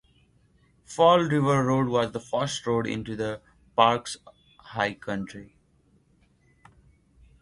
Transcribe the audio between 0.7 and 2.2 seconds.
Fall River Road was the